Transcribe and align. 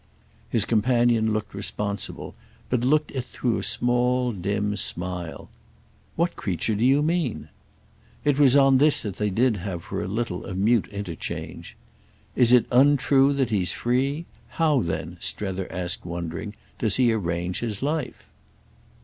His 0.49 0.65
companion 0.65 1.31
looked 1.31 1.53
responsible, 1.53 2.33
but 2.71 2.83
looked 2.83 3.11
it 3.11 3.23
through 3.23 3.59
a 3.59 3.63
small 3.63 4.31
dim 4.31 4.75
smile. 4.75 5.47
"What 6.15 6.35
creature 6.35 6.73
do 6.73 6.83
you 6.83 7.03
mean?" 7.03 7.49
It 8.25 8.39
was 8.39 8.57
on 8.57 8.79
this 8.79 9.03
that 9.03 9.17
they 9.17 9.29
did 9.29 9.57
have 9.57 9.83
for 9.83 10.01
a 10.01 10.07
little 10.07 10.43
a 10.47 10.55
mute 10.55 10.87
interchange. 10.87 11.77
"Is 12.35 12.51
it 12.51 12.65
untrue 12.71 13.31
that 13.33 13.51
he's 13.51 13.73
free? 13.73 14.25
How 14.57 14.81
then," 14.81 15.17
Strether 15.19 15.71
asked 15.71 16.03
wondering 16.03 16.55
"does 16.79 16.95
he 16.95 17.13
arrange 17.13 17.59
his 17.59 17.83
life?" 17.83 18.25